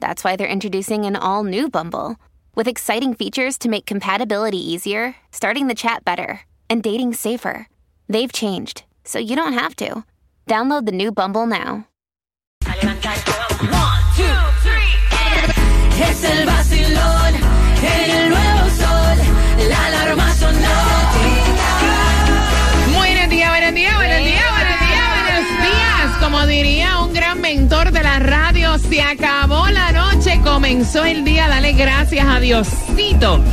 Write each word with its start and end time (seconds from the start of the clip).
that's 0.00 0.22
why 0.22 0.36
they're 0.36 0.46
introducing 0.46 1.04
an 1.04 1.16
all 1.16 1.44
new 1.44 1.68
Bumble 1.68 2.16
with 2.54 2.68
exciting 2.68 3.14
features 3.14 3.58
to 3.58 3.68
make 3.68 3.86
compatibility 3.86 4.58
easier, 4.58 5.16
starting 5.32 5.66
the 5.66 5.74
chat 5.74 6.04
better, 6.04 6.40
and 6.68 6.82
dating 6.82 7.14
safer. 7.14 7.68
They've 8.08 8.32
changed, 8.32 8.84
so 9.04 9.18
you 9.18 9.36
don't 9.36 9.52
have 9.52 9.76
to. 9.76 10.04
Download 10.46 10.86
the 10.86 10.92
new 10.92 11.12
Bumble 11.12 11.46
now. 11.46 11.86
Es 15.98 16.24
el 16.24 16.46
vacilón 16.46 17.56
el 17.82 18.28
nuevo 18.28 18.70
sol. 18.70 19.68
La 19.68 19.86
alarma 19.86 20.32
sonó. 20.34 20.58
Buenos 22.94 23.30
días, 23.30 23.50
buenos 23.50 23.74
días, 23.74 23.96
buenos 23.96 24.18
días, 24.18 24.44
buenos 24.50 24.80
días, 24.80 25.08
buenos 25.22 25.48
días. 25.62 26.16
Como 26.20 26.46
diría 26.46 27.00
un 27.00 27.12
gran 27.12 27.40
mentor 27.40 27.92
de 27.92 28.02
la 28.02 28.18
radio, 28.18 28.78
se 28.78 29.02
acabó 29.02 29.35
comenzó 30.56 31.04
el 31.04 31.22
día. 31.22 31.48
Dale 31.48 31.72
gracias 31.72 32.26
a 32.26 32.40
Diosito 32.40 33.44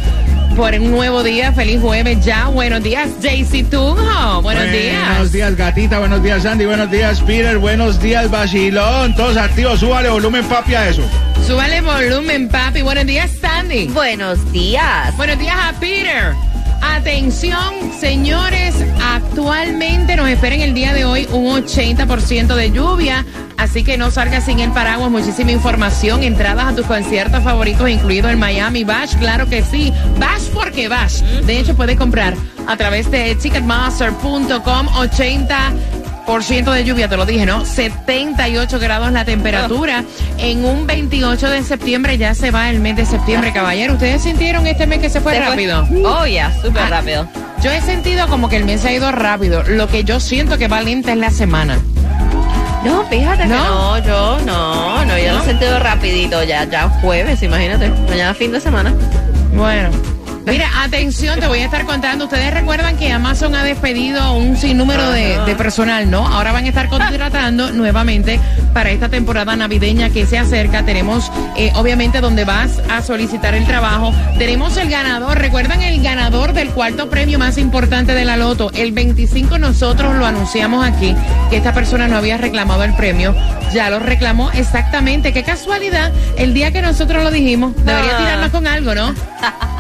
por 0.55 0.73
un 0.73 0.89
nuevo 0.89 1.21
día. 1.21 1.51
Feliz 1.51 1.81
jueves 1.81 2.23
ya. 2.23 2.47
Buenos 2.47 2.81
días, 2.81 3.09
JC 3.19 3.69
Tunjo. 3.69 4.41
Buenos 4.41 4.71
días. 4.71 5.09
Buenos 5.09 5.31
días, 5.33 5.55
gatita. 5.57 5.99
Buenos 5.99 6.23
días, 6.23 6.43
Sandy. 6.43 6.65
Buenos 6.65 6.89
días, 6.89 7.19
Peter. 7.19 7.57
Buenos 7.57 7.99
días, 7.99 8.31
Basilón. 8.31 9.13
Todos 9.15 9.35
activos. 9.35 9.81
Súbale 9.81 10.09
volumen, 10.09 10.45
papi, 10.45 10.75
a 10.75 10.87
eso. 10.87 11.01
Súbale 11.45 11.81
volumen, 11.81 12.47
papi. 12.47 12.83
Buenos 12.83 13.05
días, 13.05 13.31
Sandy. 13.41 13.87
Buenos 13.87 14.49
días. 14.53 15.13
Buenos 15.17 15.37
días 15.37 15.57
a 15.61 15.73
Peter. 15.81 16.33
Atención, 16.81 17.22
señores, 17.99 18.75
actualmente 19.03 20.15
nos 20.15 20.29
espera 20.29 20.55
en 20.55 20.61
el 20.61 20.73
día 20.73 20.93
de 20.93 21.03
hoy 21.03 21.27
un 21.31 21.61
80% 21.61 22.55
de 22.55 22.71
lluvia, 22.71 23.25
así 23.57 23.83
que 23.83 23.97
no 23.97 24.11
salgas 24.11 24.45
sin 24.45 24.59
el 24.59 24.71
paraguas. 24.71 25.11
Muchísima 25.11 25.51
información, 25.51 26.23
entradas 26.23 26.67
a 26.67 26.75
tus 26.75 26.85
conciertos 26.85 27.43
favoritos, 27.43 27.89
incluido 27.89 28.29
el 28.29 28.37
Miami 28.37 28.85
Bash, 28.85 29.15
claro 29.17 29.47
que 29.49 29.61
sí. 29.61 29.91
Bash 30.19 30.47
porque 30.53 30.87
Bash. 30.87 31.21
De 31.45 31.59
hecho, 31.59 31.75
puedes 31.75 31.97
comprar 31.97 32.33
a 32.65 32.77
través 32.77 33.11
de 33.11 33.35
ticketmaster.com 33.35 34.87
80 34.97 35.03
por 35.03 35.13
ciento 35.15 35.92
de 36.25 36.83
lluvia, 36.85 37.07
te 37.09 37.17
lo 37.17 37.25
dije, 37.25 37.45
¿no? 37.45 37.65
78 37.65 38.79
grados 38.79 39.11
la 39.11 39.25
temperatura. 39.25 40.03
En 40.37 40.63
un 40.65 40.87
28 40.87 41.49
de 41.49 41.63
septiembre 41.63 42.17
ya 42.17 42.33
se 42.33 42.49
va 42.51 42.69
el 42.69 42.79
mes 42.79 42.95
de 42.95 43.05
septiembre, 43.05 43.51
caballero. 43.53 43.93
¿Ustedes 43.93 44.23
sintieron 44.23 44.65
este 44.65 44.87
mes 44.87 44.99
que 44.99 45.09
se 45.09 45.19
fue 45.21 45.37
rápido? 45.37 45.87
Oh, 46.05 46.25
ya, 46.25 46.51
súper 46.61 46.83
Ah. 46.83 46.89
rápido. 46.89 47.27
Yo 47.61 47.71
he 47.71 47.81
sentido 47.81 48.27
como 48.27 48.49
que 48.49 48.57
el 48.57 48.65
mes 48.65 48.81
se 48.81 48.89
ha 48.89 48.93
ido 48.93 49.11
rápido. 49.11 49.63
Lo 49.63 49.87
que 49.87 50.03
yo 50.03 50.19
siento 50.19 50.57
que 50.57 50.67
va 50.67 50.81
lenta 50.81 51.11
es 51.11 51.17
la 51.17 51.29
semana. 51.29 51.77
No, 52.83 53.03
fíjate 53.07 53.45
¿No? 53.45 53.55
que 53.55 53.69
no, 53.69 53.97
yo 53.99 54.39
no, 54.45 55.05
no, 55.05 55.17
yo 55.17 55.27
¿No? 55.31 55.37
lo 55.37 55.41
he 55.43 55.45
sentido 55.45 55.79
rapidito, 55.79 56.43
ya, 56.43 56.65
ya 56.65 56.89
jueves, 57.01 57.41
imagínate, 57.41 57.89
mañana 58.09 58.33
fin 58.33 58.51
de 58.51 58.59
semana. 58.59 58.93
Bueno. 59.55 59.89
Mira, 60.45 60.67
atención, 60.83 61.39
te 61.39 61.47
voy 61.47 61.59
a 61.59 61.65
estar 61.65 61.85
contando. 61.85 62.25
Ustedes 62.25 62.53
recuerdan 62.53 62.97
que 62.97 63.11
Amazon 63.11 63.55
ha 63.55 63.63
despedido 63.63 64.33
un 64.33 64.57
sinnúmero 64.57 65.09
de, 65.11 65.39
de 65.45 65.55
personal, 65.55 66.11
¿no? 66.11 66.27
Ahora 66.27 66.51
van 66.51 66.65
a 66.65 66.67
estar 66.67 66.89
contratando 66.89 67.71
nuevamente 67.73 68.39
para 68.73 68.91
esta 68.91 69.07
temporada 69.07 69.55
navideña 69.55 70.09
que 70.09 70.25
se 70.25 70.37
acerca. 70.37 70.83
Tenemos, 70.83 71.31
eh, 71.55 71.71
obviamente, 71.75 72.19
donde 72.19 72.43
vas 72.43 72.81
a 72.89 73.01
solicitar 73.01 73.53
el 73.55 73.65
trabajo. 73.65 74.13
Tenemos 74.37 74.75
el 74.75 74.89
ganador. 74.89 75.37
¿Recuerdan 75.39 75.81
el 75.81 76.03
ganador 76.03 76.51
del 76.53 76.69
cuarto 76.71 77.09
premio 77.09 77.39
más 77.39 77.57
importante 77.57 78.13
de 78.13 78.25
la 78.25 78.35
Loto? 78.35 78.69
El 78.73 78.91
25 78.91 79.57
nosotros 79.59 80.13
lo 80.15 80.25
anunciamos 80.25 80.85
aquí, 80.85 81.15
que 81.49 81.57
esta 81.57 81.73
persona 81.73 82.09
no 82.09 82.17
había 82.17 82.37
reclamado 82.37 82.83
el 82.83 82.93
premio. 82.95 83.33
Ya 83.73 83.89
lo 83.89 83.99
reclamó 83.99 84.51
exactamente. 84.51 85.31
Qué 85.31 85.43
casualidad. 85.43 86.11
El 86.37 86.53
día 86.53 86.71
que 86.71 86.81
nosotros 86.81 87.23
lo 87.23 87.31
dijimos, 87.31 87.73
debería 87.85 88.11
Ah. 88.15 88.17
tirarnos 88.17 88.49
con 88.51 88.67
algo, 88.67 88.93
¿no? 88.93 89.13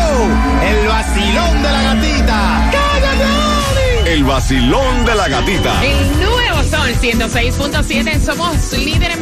el 0.62 0.88
vacilón 0.88 1.62
de 1.62 1.72
la 1.72 1.82
gatita. 1.82 2.70
¡Cállate! 2.70 4.12
El 4.12 4.25
vacilón 4.25 5.04
de 5.06 5.15
la 5.15 5.28
gatita. 5.28 5.84
El 5.84 6.20
nuevo 6.20 6.62
Sol 6.65 6.94
106.7. 7.00 8.20
Somos 8.20 8.72
líder 8.75 9.12
en 9.12 9.16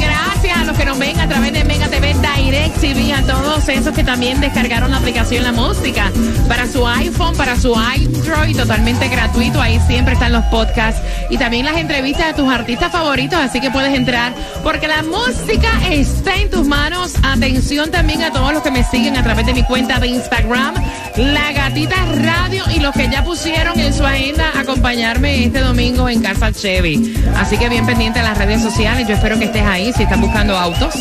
Gracias 0.00 0.58
a 0.58 0.64
los 0.64 0.76
que 0.76 0.84
nos 0.84 0.98
ven 0.98 1.18
a 1.18 1.26
través 1.26 1.52
de 1.52 1.64
Mega 1.64 1.88
TV 1.88 2.14
Direct 2.14 2.78
TV, 2.80 3.12
a 3.14 3.22
todos 3.22 3.66
esos 3.68 3.94
que 3.94 4.04
también 4.04 4.40
descargaron 4.40 4.90
la 4.90 4.98
aplicación 4.98 5.42
La 5.42 5.52
Música 5.52 6.12
para 6.48 6.66
su 6.66 6.86
iPhone, 6.86 7.34
para 7.36 7.56
su 7.56 7.74
Android, 7.74 8.56
totalmente 8.56 9.08
gratuito. 9.08 9.60
Ahí 9.60 9.80
siempre 9.86 10.14
están 10.14 10.32
los 10.32 10.44
podcasts 10.46 11.00
y 11.30 11.38
también 11.38 11.64
las 11.64 11.76
entrevistas 11.76 12.26
de 12.28 12.34
tus 12.34 12.52
artistas 12.52 12.92
favoritos. 12.92 13.38
Así 13.38 13.60
que 13.60 13.70
puedes 13.70 13.94
entrar 13.94 14.32
porque 14.62 14.86
la 14.86 15.02
música 15.02 15.68
está 15.90 16.36
en 16.36 16.50
tus 16.50 16.66
manos. 16.66 17.14
Atención 17.22 17.90
también 17.90 18.22
a 18.22 18.30
todos 18.30 18.52
los 18.52 18.62
que 18.62 18.70
me 18.70 18.84
siguen 18.84 19.16
a 19.16 19.22
través 19.22 19.46
de 19.46 19.54
mi 19.54 19.62
cuenta 19.64 19.98
de 19.98 20.08
Instagram, 20.08 20.74
La 21.16 21.52
Gatita 21.52 21.96
Radio 22.22 22.64
y 22.74 22.80
los 22.80 22.94
que 22.94 23.08
ya 23.08 23.24
pusieron 23.24 23.78
en 23.80 23.94
su 23.94 24.04
agenda 24.04 24.52
acompañarme 24.58 25.44
este 25.44 25.60
domingo 25.60 26.08
en 26.08 26.20
Casa 26.22 26.52
Chevy. 26.52 27.14
Así 27.36 27.56
que 27.56 27.68
bien 27.68 27.86
pendiente 27.86 28.20
a 28.20 28.22
las 28.22 28.36
redes 28.36 28.62
sociales. 28.62 29.08
Yo 29.08 29.14
espero 29.14 29.37
que 29.38 29.46
estés 29.46 29.64
ahí 29.64 29.92
si 29.96 30.02
están 30.04 30.20
buscando 30.20 30.56
autos. 30.56 30.94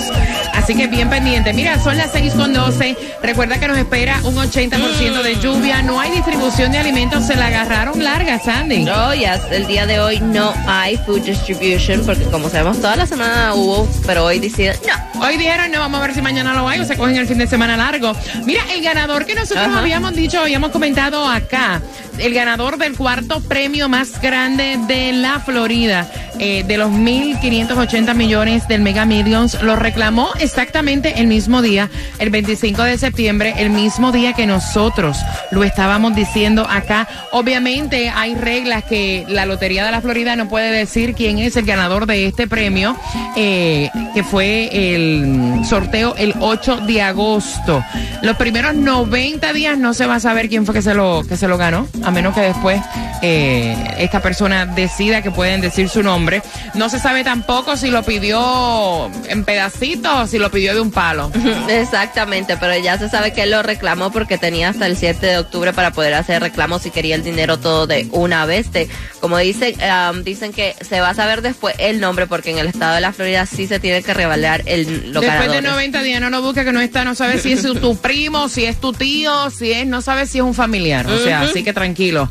Así 0.53 0.75
que 0.75 0.87
bien 0.87 1.09
pendiente. 1.09 1.53
Mira, 1.53 1.79
son 1.81 1.97
las 1.97 2.11
6 2.11 2.33
con 2.33 2.51
12. 2.53 2.97
Recuerda 3.23 3.59
que 3.59 3.67
nos 3.67 3.77
espera 3.77 4.19
un 4.23 4.35
80% 4.35 5.21
de 5.21 5.35
lluvia. 5.39 5.81
No 5.81 5.99
hay 5.99 6.11
distribución 6.11 6.71
de 6.71 6.79
alimentos. 6.79 7.25
Se 7.25 7.35
la 7.35 7.47
agarraron 7.47 8.03
larga, 8.03 8.39
Sandy. 8.39 8.85
Oh, 8.89 9.13
yes, 9.13 9.41
el 9.51 9.67
día 9.67 9.85
de 9.85 9.99
hoy 9.99 10.19
no 10.19 10.53
hay 10.67 10.97
food 10.97 11.21
distribution, 11.21 12.03
porque 12.05 12.23
como 12.25 12.49
sabemos, 12.49 12.77
toda 12.81 12.95
la 12.95 13.05
semana 13.05 13.53
hubo, 13.53 13.87
pero 14.05 14.25
hoy 14.25 14.39
deciden, 14.39 14.75
no. 14.87 15.21
Hoy 15.25 15.37
dijeron, 15.37 15.71
no, 15.71 15.79
vamos 15.79 15.99
a 15.99 16.03
ver 16.07 16.13
si 16.15 16.21
mañana 16.21 16.53
lo 16.53 16.67
hay 16.67 16.79
o 16.79 16.85
se 16.85 16.97
cogen 16.97 17.15
el 17.17 17.27
fin 17.27 17.37
de 17.37 17.47
semana 17.47 17.77
largo. 17.77 18.13
Mira, 18.45 18.61
el 18.73 18.81
ganador 18.83 19.25
que 19.25 19.35
nosotros 19.35 19.65
Ajá. 19.67 19.79
habíamos 19.79 20.13
dicho, 20.15 20.39
habíamos 20.41 20.71
comentado 20.71 21.27
acá, 21.27 21.81
el 22.17 22.33
ganador 22.33 22.77
del 22.77 22.95
cuarto 22.97 23.39
premio 23.41 23.89
más 23.89 24.19
grande 24.21 24.77
de 24.87 25.13
la 25.13 25.39
Florida. 25.39 26.07
eh, 26.39 26.63
de 26.67 26.77
los 26.77 26.91
1.580 26.91 28.13
millones 28.17 28.67
del 28.67 28.81
Mega 28.81 29.05
Millions 29.05 29.61
lo 29.61 29.75
reclamó 29.75 30.29
exactamente 30.39 31.21
el 31.21 31.27
mismo 31.27 31.61
día, 31.61 31.89
el 32.19 32.29
25 32.29 32.83
de 32.83 32.97
septiembre, 32.97 33.53
el 33.57 33.69
mismo 33.69 34.11
día 34.11 34.33
que 34.33 34.47
nosotros 34.47 35.17
lo 35.51 35.63
estábamos 35.63 36.15
diciendo 36.15 36.67
acá. 36.69 37.07
Obviamente 37.31 38.09
hay 38.09 38.35
reglas 38.35 38.83
que 38.83 39.25
la 39.29 39.45
Lotería 39.45 39.85
de 39.85 39.91
la 39.91 40.01
Florida 40.01 40.35
no 40.35 40.49
puede 40.49 40.71
decir 40.71 41.13
quién 41.13 41.39
es 41.39 41.55
el 41.55 41.65
ganador 41.65 42.07
de 42.07 42.25
este 42.25 42.47
premio, 42.47 42.97
eh, 43.35 43.89
que 44.13 44.23
fue 44.23 44.93
el 44.93 45.61
sorteo 45.63 46.15
el 46.17 46.33
8 46.39 46.81
de 46.87 47.01
agosto. 47.01 47.83
Los 48.21 48.35
primeros 48.37 48.73
90 48.75 49.53
días 49.53 49.77
no 49.77 49.93
se 49.93 50.05
va 50.05 50.15
a 50.15 50.19
saber 50.19 50.49
quién 50.49 50.65
fue 50.65 50.73
que 50.73 50.81
se 50.81 50.93
lo, 50.93 51.23
que 51.27 51.37
se 51.37 51.47
lo 51.47 51.57
ganó, 51.57 51.87
a 52.03 52.11
menos 52.11 52.33
que 52.33 52.41
después 52.41 52.81
eh, 53.21 53.75
esta 53.99 54.21
persona 54.21 54.65
decida 54.65 55.21
que 55.21 55.31
pueden 55.31 55.61
decir 55.61 55.89
su 55.89 56.03
nombre. 56.03 56.41
No 56.73 56.89
se 56.89 56.99
sabe 56.99 57.23
tampoco 57.23 57.77
si 57.77 57.89
lo 57.89 58.03
pidió 58.07 59.11
en 59.29 59.43
pedacitos 59.43 60.11
o 60.15 60.27
si 60.27 60.39
lo 60.39 60.49
pidió 60.49 60.73
de 60.73 60.81
un 60.81 60.91
palo. 60.91 61.31
Exactamente, 61.69 62.57
pero 62.57 62.75
ya 62.77 62.97
se 62.97 63.09
sabe 63.09 63.33
que 63.33 63.43
él 63.43 63.51
lo 63.51 63.61
reclamó 63.61 64.11
porque 64.11 64.37
tenía 64.37 64.69
hasta 64.69 64.85
el 64.87 64.97
7 64.97 65.25
de 65.25 65.37
octubre 65.37 65.73
para 65.73 65.91
poder 65.91 66.13
hacer 66.15 66.41
reclamo 66.41 66.79
si 66.79 66.89
quería 66.89 67.15
el 67.15 67.23
dinero 67.23 67.59
todo 67.59 67.85
de 67.87 68.07
una 68.11 68.45
vez. 68.45 68.71
De- 68.71 68.87
como 69.19 69.37
dicen, 69.37 69.75
um, 70.11 70.23
dicen 70.23 70.53
que 70.53 70.75
se 70.87 71.01
va 71.01 71.09
a 71.09 71.13
saber 71.13 71.41
después 71.41 71.75
el 71.79 71.99
nombre 71.99 72.27
porque 72.27 72.51
en 72.51 72.57
el 72.59 72.67
estado 72.67 72.95
de 72.95 73.01
la 73.01 73.13
Florida 73.13 73.45
sí 73.45 73.67
se 73.67 73.79
tiene 73.79 74.01
que 74.03 74.13
revelar 74.13 74.63
el, 74.65 75.11
los 75.11 75.21
Después 75.21 75.23
de 75.23 75.47
ganadores. 75.61 75.63
90 75.63 76.01
días 76.03 76.21
no 76.21 76.29
lo 76.29 76.41
busca 76.41 76.63
que 76.63 76.71
no 76.71 76.81
está, 76.81 77.03
no 77.03 77.13
sabe 77.15 77.39
si 77.39 77.51
es 77.53 77.61
tu- 77.61 77.75
tu 77.75 77.97
primo, 77.97 78.47
si 78.49 78.65
es 78.65 78.79
tu 78.79 78.93
tío, 78.93 79.49
si 79.49 79.71
es, 79.71 79.85
no 79.85 80.01
sabe 80.01 80.25
si 80.25 80.37
es 80.37 80.43
un 80.43 80.53
familiar. 80.53 81.05
O 81.07 81.19
sea, 81.19 81.41
así 81.41 81.63
que 81.63 81.73
tranquilo. 81.73 82.29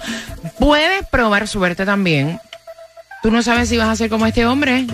Puedes 0.58 1.04
probar 1.10 1.46
suerte 1.48 1.84
también. 1.84 2.40
Tú 3.26 3.32
no 3.32 3.42
sabes 3.42 3.68
si 3.68 3.76
vas 3.76 3.88
a 3.88 3.96
ser 3.96 4.08
como 4.08 4.24
este 4.24 4.46
hombre. 4.46 4.86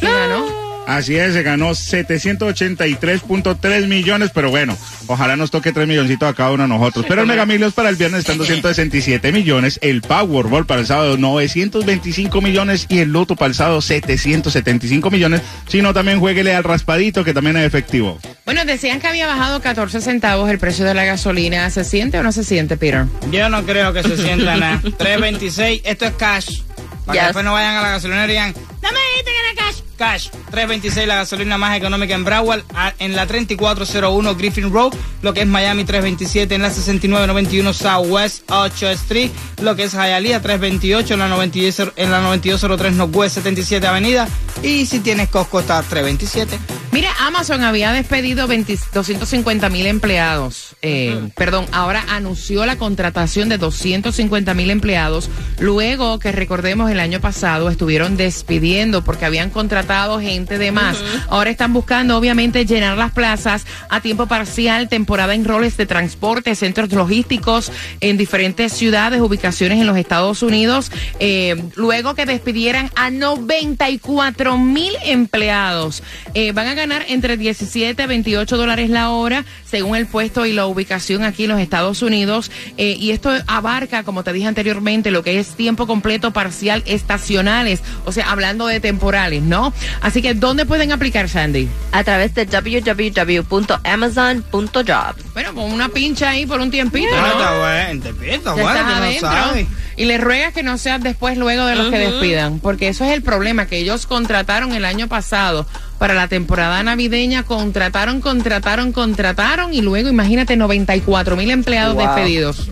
ganó. 0.00 0.46
Así 0.86 1.16
es, 1.16 1.32
se 1.32 1.42
ganó 1.42 1.70
783.3 1.70 3.88
millones, 3.88 4.30
pero 4.32 4.50
bueno, 4.50 4.78
ojalá 5.08 5.34
nos 5.34 5.50
toque 5.50 5.72
3 5.72 5.88
milloncitos 5.88 6.28
a 6.28 6.34
cada 6.34 6.52
uno 6.52 6.62
de 6.62 6.68
nosotros. 6.68 7.04
Pero 7.08 7.22
el 7.22 7.26
Mega 7.26 7.46
Millions 7.46 7.74
para 7.74 7.88
el 7.88 7.96
viernes 7.96 8.20
están 8.20 8.38
267 8.38 9.32
millones, 9.32 9.80
el 9.82 10.02
Powerball 10.02 10.66
para 10.66 10.82
el 10.82 10.86
sábado 10.86 11.16
925 11.16 12.40
millones 12.40 12.86
y 12.88 13.00
el 13.00 13.10
Loto 13.10 13.34
para 13.34 13.48
el 13.48 13.56
sábado 13.56 13.80
775 13.80 15.10
millones. 15.10 15.42
Si 15.66 15.82
no, 15.82 15.92
también 15.92 16.20
jueguele 16.20 16.54
al 16.54 16.62
raspadito 16.62 17.24
que 17.24 17.34
también 17.34 17.56
es 17.56 17.66
efectivo. 17.66 18.20
Bueno, 18.44 18.64
decían 18.64 19.00
que 19.00 19.08
había 19.08 19.26
bajado 19.26 19.60
14 19.60 20.00
centavos 20.00 20.48
el 20.48 20.60
precio 20.60 20.84
de 20.84 20.94
la 20.94 21.04
gasolina. 21.04 21.68
¿Se 21.70 21.82
siente 21.82 22.20
o 22.20 22.22
no 22.22 22.30
se 22.30 22.44
siente, 22.44 22.76
Peter? 22.76 23.06
Yo 23.32 23.48
no 23.48 23.64
creo 23.64 23.92
que 23.92 24.04
se 24.04 24.16
sienta 24.16 24.54
nada. 24.54 24.80
326, 24.96 25.82
esto 25.84 26.04
es 26.04 26.12
cash. 26.12 26.60
Para 27.04 27.14
Yes. 27.14 27.20
que 27.20 27.26
después 27.26 27.44
no 27.44 27.52
vayan 27.52 27.76
a 27.76 27.82
la 27.82 27.90
gasolinera 27.90 28.26
y 28.26 28.30
digan, 28.30 28.54
no 28.82 28.88
me 28.92 28.98
dijiste 28.98 29.30
que 29.30 29.38
era 29.40 29.54
cash. 29.66 29.80
Cash. 29.96 30.28
326, 30.50 31.06
la 31.06 31.14
gasolina 31.16 31.56
más 31.58 31.76
económica 31.76 32.14
en 32.14 32.24
Broward, 32.24 32.62
en 32.98 33.14
la 33.14 33.26
3401 33.26 34.34
Griffin 34.34 34.72
Road, 34.72 34.92
lo 35.22 35.32
que 35.34 35.42
es 35.42 35.46
Miami 35.46 35.84
327, 35.84 36.54
en 36.54 36.62
la 36.62 36.70
6991 36.70 37.72
Southwest 37.72 38.50
8 38.50 38.90
Street, 38.90 39.30
lo 39.62 39.76
que 39.76 39.84
es 39.84 39.92
Hialeah 39.92 40.40
328, 40.40 41.14
en 41.14 41.20
la, 41.20 41.28
92, 41.28 41.92
en 41.96 42.10
la 42.10 42.20
9203 42.20 42.94
Northwest 42.94 43.34
77 43.36 43.86
Avenida, 43.86 44.28
y 44.62 44.86
si 44.86 45.00
tienes 45.00 45.28
Costco 45.28 45.60
está 45.60 45.80
327. 45.82 46.58
Mira, 46.94 47.12
Amazon 47.18 47.64
había 47.64 47.90
despedido 47.90 48.46
20 48.46 48.78
250 48.92 49.68
mil 49.68 49.86
empleados. 49.86 50.76
Eh, 50.80 51.28
Perdón, 51.34 51.66
ahora 51.72 52.04
anunció 52.08 52.64
la 52.66 52.78
contratación 52.78 53.48
de 53.48 53.58
250 53.58 54.54
mil 54.54 54.70
empleados. 54.70 55.28
Luego 55.58 56.20
que 56.20 56.30
recordemos 56.30 56.92
el 56.92 57.00
año 57.00 57.20
pasado 57.20 57.68
estuvieron 57.68 58.16
despidiendo 58.16 59.02
porque 59.02 59.24
habían 59.24 59.50
contratado 59.50 60.20
gente 60.20 60.56
de 60.56 60.70
más. 60.70 60.96
Ahora 61.28 61.50
están 61.50 61.72
buscando 61.72 62.16
obviamente 62.16 62.64
llenar 62.64 62.96
las 62.96 63.10
plazas 63.10 63.66
a 63.88 64.00
tiempo 64.00 64.26
parcial, 64.26 64.88
temporada 64.88 65.34
en 65.34 65.44
roles 65.44 65.76
de 65.76 65.86
transporte, 65.86 66.54
centros 66.54 66.92
logísticos 66.92 67.72
en 68.00 68.16
diferentes 68.16 68.72
ciudades, 68.72 69.20
ubicaciones 69.20 69.80
en 69.80 69.88
los 69.88 69.96
Estados 69.96 70.44
Unidos. 70.44 70.92
Eh, 71.18 71.60
luego 71.74 72.14
que 72.14 72.24
despidieran 72.24 72.92
a 72.94 73.10
94 73.10 74.58
mil 74.58 74.92
empleados. 75.04 76.04
Eh, 76.34 76.52
van 76.52 76.68
a 76.68 76.83
ganar 76.86 77.06
entre 77.08 77.38
17 77.38 78.02
a 78.02 78.06
28 78.06 78.56
dólares 78.58 78.90
la 78.90 79.08
hora, 79.10 79.44
según 79.68 79.96
el 79.96 80.06
puesto 80.06 80.44
y 80.44 80.52
la 80.52 80.66
ubicación 80.66 81.22
aquí 81.24 81.44
en 81.44 81.50
los 81.50 81.60
Estados 81.60 82.02
Unidos. 82.02 82.50
Eh, 82.76 82.96
y 82.98 83.12
esto 83.12 83.30
abarca, 83.46 84.02
como 84.02 84.22
te 84.22 84.32
dije 84.34 84.46
anteriormente, 84.46 85.10
lo 85.10 85.22
que 85.22 85.38
es 85.38 85.54
tiempo 85.56 85.86
completo, 85.86 86.32
parcial, 86.32 86.82
estacionales. 86.86 87.80
O 88.04 88.12
sea, 88.12 88.30
hablando 88.30 88.66
de 88.66 88.80
temporales, 88.80 89.42
¿no? 89.42 89.72
Así 90.02 90.20
que, 90.20 90.34
¿dónde 90.34 90.66
pueden 90.66 90.92
aplicar, 90.92 91.28
Sandy? 91.30 91.68
A 91.92 92.04
través 92.04 92.34
de 92.34 92.44
www.amazon.job. 92.44 95.14
Bueno, 95.32 95.54
con 95.54 95.72
una 95.72 95.88
pincha 95.88 96.28
ahí 96.30 96.44
por 96.46 96.60
un 96.60 96.70
tiempito, 96.70 97.08
Ah, 97.14 97.20
¿no? 97.20 97.26
está 97.32 97.58
bueno, 97.58 98.02
te 98.02 98.12
bueno, 98.12 99.00
no 99.00 99.20
sabes. 99.20 99.66
Y 99.96 100.04
les 100.06 100.20
ruegas 100.20 100.52
que 100.52 100.62
no 100.64 100.76
seas 100.76 101.00
después 101.02 101.38
luego 101.38 101.64
de 101.66 101.76
los 101.76 101.90
que 101.90 101.98
despidan, 101.98 102.58
porque 102.58 102.88
eso 102.88 103.04
es 103.04 103.12
el 103.12 103.22
problema, 103.22 103.66
que 103.66 103.78
ellos 103.78 104.06
contrataron 104.06 104.74
el 104.74 104.84
año 104.84 105.06
pasado 105.08 105.66
para 105.98 106.14
la 106.14 106.28
temporada 106.28 106.82
navideña, 106.82 107.42
contrataron, 107.44 108.20
contrataron, 108.20 108.92
contrataron 108.92 109.72
y 109.72 109.80
luego 109.80 110.08
imagínate 110.08 110.56
94 110.56 111.36
mil 111.36 111.50
empleados 111.50 111.94
Wow. 111.94 112.04
despedidos. 112.06 112.68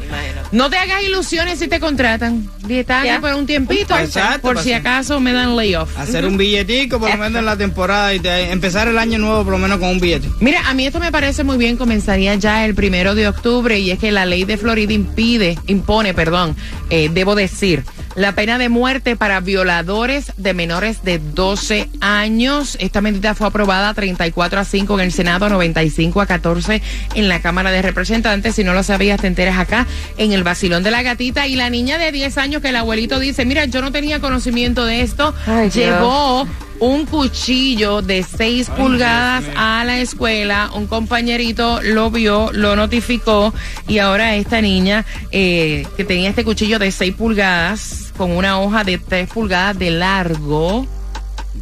No 0.52 0.68
te 0.70 0.76
hagas 0.76 1.02
ilusiones 1.02 1.58
si 1.58 1.66
te 1.68 1.80
contratan. 1.80 2.46
Dietarme 2.66 3.06
Ya. 3.08 3.20
por 3.20 3.32
un 3.34 3.46
tiempito, 3.46 3.98
Exacto, 3.98 4.42
por 4.42 4.52
pues 4.54 4.64
si 4.64 4.72
acaso 4.72 5.18
me 5.18 5.32
dan 5.32 5.56
layoff. 5.56 5.98
Hacer 5.98 6.26
un 6.26 6.36
billetico 6.36 7.00
por 7.00 7.10
lo 7.10 7.16
menos 7.16 7.38
en 7.40 7.46
la 7.46 7.56
temporada 7.56 8.12
y 8.14 8.20
te- 8.20 8.52
empezar 8.52 8.86
el 8.86 8.98
año 8.98 9.18
nuevo 9.18 9.44
por 9.44 9.52
lo 9.54 9.58
menos 9.58 9.78
con 9.78 9.88
un 9.88 9.98
billete. 10.00 10.28
Mira, 10.40 10.68
a 10.68 10.74
mí 10.74 10.86
esto 10.86 11.00
me 11.00 11.10
parece 11.10 11.42
muy 11.42 11.56
bien, 11.56 11.76
comenzaría 11.76 12.34
ya 12.36 12.64
el 12.64 12.74
primero 12.74 13.14
de 13.14 13.28
octubre 13.28 13.78
y 13.78 13.90
es 13.90 13.98
que 13.98 14.12
la 14.12 14.26
ley 14.26 14.44
de 14.44 14.58
Florida 14.58 14.92
impide, 14.92 15.58
impone, 15.66 16.12
perdón, 16.14 16.54
eh, 16.90 17.08
debo 17.12 17.34
decir, 17.34 17.82
la 18.14 18.32
pena 18.34 18.58
de 18.58 18.68
muerte 18.68 19.16
para 19.16 19.40
violadores 19.40 20.32
de 20.36 20.52
menores 20.52 21.02
de 21.02 21.18
12 21.18 21.88
años. 22.02 22.76
Esta 22.78 23.00
medida 23.00 23.34
fue 23.34 23.46
aprobada 23.46 23.94
34 23.94 24.60
a 24.60 24.64
5 24.66 24.94
en 25.00 25.06
el 25.06 25.12
Senado, 25.12 25.48
95 25.48 26.20
a 26.20 26.26
14 26.26 26.82
en 27.14 27.28
la 27.28 27.40
Cámara 27.40 27.70
de 27.70 27.80
Representantes. 27.80 28.54
Si 28.54 28.64
no 28.64 28.74
lo 28.74 28.82
sabías, 28.82 29.18
te 29.20 29.28
enteras 29.28 29.58
acá 29.58 29.86
en 30.18 30.32
el 30.32 30.41
vacilón 30.42 30.82
de 30.82 30.90
la 30.90 31.02
gatita. 31.02 31.46
Y 31.46 31.56
la 31.56 31.70
niña 31.70 31.98
de 31.98 32.12
10 32.12 32.38
años 32.38 32.62
que 32.62 32.68
el 32.68 32.76
abuelito 32.76 33.18
dice, 33.18 33.44
mira, 33.44 33.64
yo 33.66 33.80
no 33.80 33.92
tenía 33.92 34.20
conocimiento 34.20 34.84
de 34.84 35.02
esto, 35.02 35.34
Ay, 35.46 35.70
llevó 35.70 36.46
un 36.82 37.06
cuchillo 37.06 38.02
de 38.02 38.24
6 38.24 38.70
pulgadas 38.70 39.44
a 39.56 39.84
la 39.84 40.00
escuela, 40.00 40.68
un 40.74 40.88
compañerito 40.88 41.80
lo 41.80 42.10
vio, 42.10 42.50
lo 42.52 42.74
notificó 42.74 43.54
y 43.86 43.98
ahora 43.98 44.34
esta 44.34 44.60
niña 44.60 45.04
eh, 45.30 45.86
que 45.96 46.04
tenía 46.04 46.30
este 46.30 46.42
cuchillo 46.42 46.80
de 46.80 46.90
6 46.90 47.14
pulgadas 47.14 48.12
con 48.16 48.32
una 48.32 48.58
hoja 48.58 48.82
de 48.82 48.98
3 48.98 49.28
pulgadas 49.28 49.78
de 49.78 49.92
largo 49.92 50.88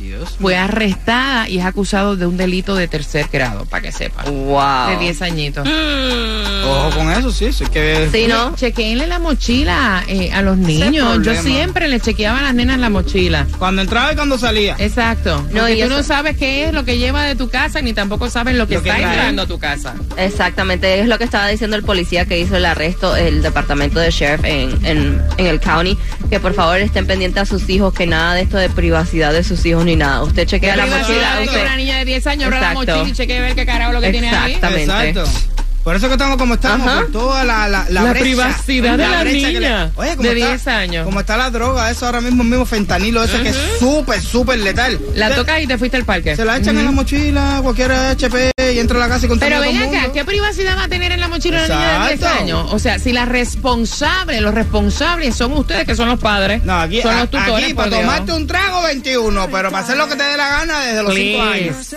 Dios. 0.01 0.37
fue 0.41 0.57
arrestada 0.57 1.49
y 1.49 1.59
es 1.59 1.65
acusado 1.65 2.17
de 2.17 2.27
un 2.27 2.37
delito 2.37 2.75
de 2.75 2.89
tercer 2.89 3.27
grado, 3.33 3.67
para 3.67 3.83
que 3.83 3.93
sepa. 3.93 4.23
Wow. 4.25 4.91
De 4.91 4.97
10 5.05 5.23
añitos. 5.23 5.69
Ojo 5.69 6.91
con 6.97 7.11
eso, 7.13 7.31
sí, 7.33 7.53
sí 7.53 7.65
que... 7.67 8.09
Sí, 8.13 8.27
¿no? 8.29 8.55
Chequeenle 8.55 9.07
la 9.07 9.19
mochila 9.19 10.05
eh, 10.07 10.33
a 10.33 10.43
los 10.43 10.57
niños. 10.57 11.19
Yo 11.23 11.35
siempre 11.43 11.89
le 11.89 12.01
chequeaba 12.01 12.39
a 12.39 12.43
las 12.43 12.55
nenas 12.55 12.79
la 12.79 12.91
mochila. 12.91 13.47
Cuando 13.59 13.83
entraba 13.83 14.13
y 14.13 14.17
cuando 14.17 14.39
salía. 14.39 14.77
Exacto. 14.79 15.45
No, 15.53 15.61
Porque 15.61 15.75
y 15.77 15.81
tú 15.81 15.87
eso- 15.87 15.97
no 15.97 16.03
sabes 16.03 16.37
qué 16.37 16.65
es 16.67 16.73
lo 16.75 16.85
que 16.85 16.99
lleva 16.99 17.25
de 17.25 17.35
tu 17.35 17.49
casa, 17.49 17.81
ni 17.83 17.93
tampoco 17.93 18.31
sabes 18.31 18.55
lo 18.57 18.67
que 18.67 18.75
Lo 18.77 18.83
que 18.83 18.91
está 18.91 19.01
entrando 19.03 19.43
a 19.43 19.47
tu 19.47 19.59
casa. 19.59 19.95
Exactamente, 20.17 21.01
es 21.01 21.09
lo 21.09 21.19
que 21.19 21.25
estaba 21.25 21.49
diciendo 21.49 21.77
el 21.77 21.83
policía 21.83 22.25
que 22.27 22.39
hizo 22.39 22.57
el 22.57 22.65
arresto, 22.65 23.17
el 23.17 23.43
departamento 23.43 23.99
de 23.99 24.11
sheriff 24.11 24.45
en, 24.45 24.85
en, 24.85 25.23
en 25.39 25.47
el 25.47 25.61
county, 25.61 25.97
que 26.29 26.41
por 26.41 26.55
favor 26.55 26.79
estén 26.79 27.07
pendientes 27.07 27.43
a 27.43 27.47
sus 27.47 27.69
hijos, 27.69 27.93
que 27.95 28.07
nada 28.07 28.35
de 28.35 28.43
esto 28.43 28.57
de 28.59 28.69
privacidad 28.69 29.33
de 29.33 29.43
sus 29.45 29.65
hijos 29.67 29.85
ni 29.85 29.90
nada. 29.97 30.23
Usted 30.23 30.47
chequea 30.47 30.77
la 30.77 30.87
mochila, 30.87 31.37
de 31.37 31.43
que 31.45 31.49
usted- 31.51 31.63
una 31.63 31.77
niña 31.77 31.99
de 31.99 32.05
10 32.05 32.27
años 32.27 32.45
abra 32.47 32.61
la 32.61 32.67
Exacto. 32.73 32.93
mochila 32.95 33.09
y 33.09 33.13
chequee 33.13 33.39
a 33.39 33.41
ver 33.43 33.55
qué 33.55 33.67
carajo 33.67 33.93
lo 33.93 34.01
que 34.01 34.11
tiene 34.11 34.31
ahí. 34.31 34.53
Exactamente. 34.55 35.09
Exacto. 35.21 35.60
Por 35.85 35.97
eso 35.97 36.09
que 36.09 36.13
estamos 36.15 36.37
como 36.37 36.55
estamos, 36.55 36.87
Ajá. 36.87 37.01
por 37.01 37.11
toda 37.13 37.43
la, 37.45 37.67
la, 37.67 37.85
la, 37.89 38.03
La 38.03 38.11
brecha. 38.11 38.21
privacidad 38.23 38.99
de 38.99 39.09
la 39.09 39.25
niña 39.25 39.91
Oye, 39.97 40.11
como 40.17 40.29
de 40.29 40.35
está- 40.39 40.49
10 40.51 40.69
años. 40.69 41.05
Como 41.07 41.21
está 41.21 41.37
la 41.39 41.51
droga, 41.51 41.91
eso 41.91 42.05
ahora 42.07 42.21
mismo, 42.21 42.45
mismo 42.45 42.67
fentanilo, 42.67 43.25
ese 43.25 43.43
que 43.43 43.49
es 43.49 43.57
súper, 43.79 44.21
súper 44.21 44.59
letal. 44.59 45.01
La 45.15 45.35
tocas 45.35 45.63
y 45.63 45.67
te 45.67 45.79
fuiste 45.79 45.97
al 45.97 46.05
parque. 46.05 46.37
Se 46.37 46.45
la 46.45 46.59
echan 46.59 46.77
en 46.79 46.85
la 46.85 46.91
mochila, 46.91 47.61
cualquier 47.63 47.93
HP, 47.93 48.51
y 48.75 48.79
entra 48.79 48.99
a 48.99 49.01
la 49.01 49.09
casa 49.09 49.25
y 49.25 49.29
contamina 49.31 49.61
Pero 49.61 49.73
ven 49.73 49.83
acá, 49.83 49.97
mundo. 50.01 50.13
¿qué 50.13 50.25
privacidad 50.25 50.77
va 50.77 50.85
a 50.85 50.89
tener 50.89 51.13
en 51.13 51.21
la 51.21 51.29
mochila 51.29 51.65
una 51.65 51.69
niña 51.75 51.93
de 51.93 51.99
10 52.09 52.13
Exacto. 52.21 52.43
años? 52.43 52.73
O 52.73 52.79
sea, 52.79 52.99
si 52.99 53.13
la 53.13 53.25
responsable, 53.25 54.41
los 54.43 54.53
responsables 54.55 55.35
son 55.35 55.53
ustedes 55.53 55.87
que 55.87 55.95
son 55.97 56.09
los 56.09 56.21
padres, 56.21 56.63
No, 56.63 56.79
aquí, 56.79 57.01
son 57.01 57.17
los 57.17 57.31
tutores, 57.31 57.65
aquí 57.65 57.75
para 57.75 57.91
tomarte 57.91 58.33
un 58.33 58.47
trago 58.47 58.83
21, 58.83 59.49
pero 59.51 59.71
para 59.71 59.83
hacer 59.85 59.97
lo 59.97 60.07
que 60.09 60.17
te 60.17 60.25
dé 60.25 60.37
la 60.37 60.49
gana 60.49 60.81
desde 60.81 61.03
los 61.03 61.15
5 61.15 61.43
Please. 61.53 61.97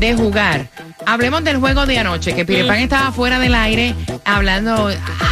de 0.00 0.14
jugar. 0.14 0.68
Hablemos 1.06 1.44
del 1.44 1.58
juego 1.58 1.86
de 1.86 1.98
anoche, 1.98 2.34
que 2.34 2.44
Peter 2.44 2.66
Pan 2.66 2.78
estaba 2.78 3.12
fuera 3.12 3.38
del 3.38 3.54
aire 3.54 3.94
hablando. 4.24 4.88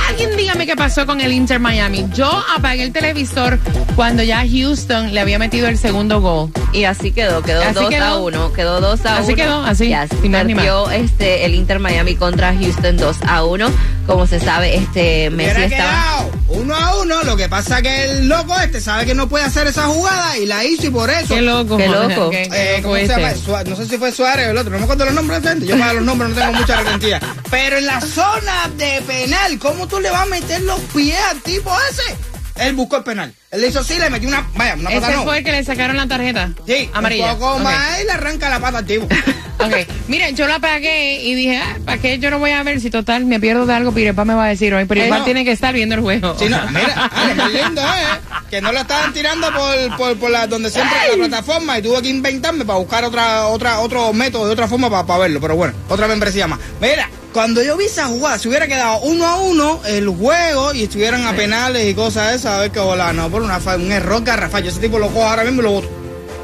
Alguien 0.08 0.36
dígame 0.36 0.66
qué 0.66 0.76
pasó 0.76 1.06
con 1.06 1.20
el 1.20 1.32
Inter 1.32 1.58
Miami. 1.58 2.06
Yo 2.14 2.30
apagué 2.56 2.84
el 2.84 2.92
televisor 2.92 3.58
cuando 3.96 4.22
ya 4.22 4.44
Houston 4.46 5.12
le 5.12 5.20
había 5.20 5.38
metido 5.38 5.68
el 5.68 5.78
segundo 5.78 6.20
gol. 6.20 6.52
Y 6.72 6.84
así 6.84 7.12
quedó, 7.12 7.42
quedó 7.42 7.62
Así 7.62 7.74
2 7.74 7.88
quedó. 7.88 8.04
a 8.04 8.18
1, 8.18 8.52
quedó 8.52 8.80
2 8.80 9.06
a 9.06 9.14
1. 9.16 9.24
Así 9.24 9.34
quedó, 9.34 9.62
así, 9.64 9.88
Yes, 9.88 10.10
más 10.28 10.44
ni 10.44 10.54
perdió 10.54 10.90
este, 10.90 11.44
el 11.46 11.54
Inter 11.54 11.78
Miami 11.78 12.14
contra 12.14 12.54
Houston 12.54 12.96
2 12.98 13.16
a 13.26 13.44
1. 13.44 13.70
Como 14.06 14.26
se 14.26 14.38
sabe, 14.38 14.76
este 14.76 15.30
Messi 15.30 15.62
estaba... 15.62 16.26
uno 16.48 16.74
a 16.74 16.96
uno, 17.00 17.22
lo 17.24 17.36
que 17.36 17.48
pasa 17.48 17.80
que 17.82 18.04
el 18.04 18.28
loco 18.28 18.54
este 18.58 18.80
sabe 18.80 19.06
que 19.06 19.14
no 19.14 19.28
puede 19.28 19.44
hacer 19.44 19.66
esa 19.66 19.84
jugada 19.86 20.36
y 20.38 20.46
la 20.46 20.64
hizo 20.64 20.86
y 20.86 20.90
por 20.90 21.08
eso. 21.10 21.34
Qué 21.34 21.40
loco. 21.42 21.76
Qué 21.78 21.88
loco. 21.88 22.30
qué- 22.30 22.48
qué 22.50 22.74
Eh, 22.74 22.76
loco 22.78 22.82
¿Cómo 22.88 22.94
se 22.96 23.02
este. 23.04 23.20
llama? 23.20 23.34
Sua- 23.34 23.64
No 23.64 23.76
sé 23.76 23.86
si 23.86 23.96
fue 23.98 24.12
Suárez 24.12 24.46
o 24.48 24.50
el 24.50 24.58
otro, 24.58 24.70
no 24.72 24.78
me 24.78 24.84
acuerdo 24.84 25.04
los 25.06 25.14
nombres 25.14 25.42
de 25.42 25.48
frente. 25.48 25.66
Yo 25.66 25.78
para 25.78 25.92
los 25.94 26.04
nombres 26.04 26.30
no 26.30 26.36
tengo 26.36 26.52
mucha 26.52 26.82
garantía. 26.82 27.20
Pero 27.50 27.78
en 27.78 27.86
la 27.86 28.00
zona 28.00 28.68
de 28.76 29.02
penal, 29.06 29.58
¿cómo 29.58 29.88
tú 29.88 30.00
le 30.00 30.10
vas 30.10 30.22
a 30.22 30.26
meter 30.26 30.60
los 30.62 30.80
pies 30.94 31.18
al 31.30 31.40
tipo 31.40 31.70
ese? 31.90 32.14
Él 32.58 32.74
buscó 32.74 32.96
el 32.98 33.04
penal. 33.04 33.32
Él 33.50 33.60
le 33.60 33.68
hizo 33.68 33.80
así, 33.80 33.98
le 33.98 34.10
metió 34.10 34.28
una. 34.28 34.46
Vaya, 34.54 34.74
una 34.74 34.90
pata 34.90 35.06
Ese 35.08 35.16
no. 35.16 35.24
fue 35.24 35.38
el 35.38 35.44
que 35.44 35.52
le 35.52 35.64
sacaron 35.64 35.96
la 35.96 36.06
tarjeta 36.06 36.50
Sí, 36.66 36.90
amarilla. 36.92 37.32
un 37.34 37.38
poco 37.38 37.54
Ok. 37.56 37.62
más 37.62 38.00
y 38.00 38.04
le 38.04 38.12
arranca 38.12 38.48
la 38.50 38.60
pata 38.60 38.78
al 38.78 38.86
tipo. 38.86 39.06
Ok, 39.60 39.74
miren, 40.06 40.36
yo 40.36 40.46
lo 40.46 40.54
apagué 40.54 41.20
y 41.22 41.34
dije, 41.34 41.56
ah, 41.58 41.76
¿para 41.84 41.98
qué 41.98 42.18
yo 42.18 42.30
no 42.30 42.38
voy 42.38 42.50
a 42.52 42.62
ver 42.62 42.80
si 42.80 42.90
total 42.90 43.26
me 43.26 43.40
pierdo 43.40 43.66
de 43.66 43.74
algo? 43.74 43.92
Pirepa 43.92 44.24
me 44.24 44.34
va 44.34 44.44
a 44.44 44.48
decir 44.48 44.72
hoy, 44.72 44.84
Pirepa 44.84 45.16
Eh, 45.16 45.18
no. 45.18 45.24
tiene 45.24 45.44
que 45.44 45.50
estar 45.50 45.74
viendo 45.74 45.96
el 45.96 46.00
juego. 46.00 46.36
Sí, 46.38 46.48
no, 46.48 46.58
mira, 46.68 47.10
ah, 47.12 47.32
más 47.36 47.52
lindo 47.52 47.80
es 47.82 48.46
que 48.50 48.60
no 48.60 48.72
lo 48.72 48.78
estaban 48.80 49.12
tirando 49.12 49.48
por, 49.52 49.96
por, 49.96 50.16
por 50.18 50.30
la, 50.30 50.46
donde 50.46 50.70
siempre 50.70 50.96
la 51.10 51.26
plataforma 51.28 51.78
y 51.78 51.82
tuve 51.82 52.00
que 52.02 52.08
inventarme 52.08 52.64
para 52.64 52.78
buscar 52.78 53.04
otra, 53.04 53.46
otra, 53.48 53.80
otro 53.80 54.12
método 54.12 54.46
de 54.46 54.52
otra 54.52 54.68
forma 54.68 54.88
para, 55.04 55.18
verlo. 55.18 55.40
Pero 55.40 55.56
bueno, 55.56 55.74
otra 55.88 56.06
membresía 56.06 56.46
más. 56.46 56.60
Mira, 56.80 57.10
cuando 57.32 57.62
yo 57.62 57.76
vi 57.76 57.86
esa 57.86 58.06
jugada, 58.06 58.38
si 58.38 58.48
hubiera 58.48 58.66
quedado 58.68 59.00
uno 59.00 59.26
a 59.26 59.36
uno 59.36 59.80
el 59.86 60.08
juego 60.08 60.72
y 60.72 60.84
estuvieran 60.84 61.26
a 61.26 61.32
penales 61.32 61.84
y 61.86 61.94
cosas 61.94 62.30
de 62.30 62.36
esas, 62.36 62.52
a 62.54 62.58
ver 62.60 62.70
qué 62.70 62.80
volaba. 62.80 63.12
No, 63.12 63.28
por 63.28 63.42
una, 63.42 63.58
un 63.58 63.92
error 63.92 64.22
garrafal. 64.22 64.62
Yo 64.62 64.70
ese 64.70 64.80
tipo 64.80 64.98
lo 64.98 65.08
cojo 65.08 65.28
ahora 65.28 65.42
mismo 65.42 65.60
y 65.60 65.64
lo 65.64 65.70
boto. 65.72 65.97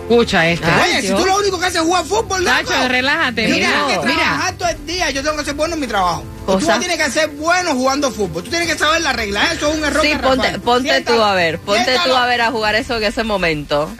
Escucha 0.08 0.49
este. 0.49 0.66
Oye, 0.66 1.00
si 1.02 1.08
tú 1.14 1.25
lo 1.25 1.38
único 1.38 1.58
que 1.58 1.66
haces 1.66 1.80
es 1.80 1.87
jugar 1.87 2.04
fútbol, 2.04 2.44
loco. 2.44 2.56
Tacho, 2.56 2.88
relájate, 2.88 3.49
Yo 3.49 3.54
mira, 3.54 3.68
tengo 3.88 4.02
que 4.02 4.08
mira. 4.08 4.54
todo 4.58 4.68
el 4.68 4.87
día, 4.87 5.11
yo 5.11 5.23
tengo 5.23 5.37
que 5.38 5.44
ser 5.44 5.54
bueno 5.54 5.75
en 5.75 5.80
mi 5.80 5.87
trabajo. 5.87 6.23
Tú 6.46 6.52
Cosa. 6.52 6.75
no 6.75 6.78
tienes 6.80 6.99
que 6.99 7.11
ser 7.11 7.28
bueno 7.30 7.70
jugando 7.73 8.11
fútbol. 8.11 8.44
Tú 8.44 8.50
tienes 8.50 8.70
que 8.70 8.78
saber 8.78 9.00
la 9.00 9.14
regla. 9.14 9.50
Eso 9.52 9.70
es 9.73 9.78
un 9.78 9.84
error 9.84 10.02
Sí, 10.02 10.14
ponte, 10.23 10.58
ponte 10.58 11.00
tú 11.00 11.23
a 11.23 11.34
ver, 11.34 11.58
ponte 11.58 11.96
tú 12.04 12.14
a 12.14 12.26
ver 12.26 12.42
a 12.42 12.50
jugar 12.50 12.75
eso 12.75 12.96
en 12.99 13.04
ese 13.04 13.25
momento. 13.25 13.90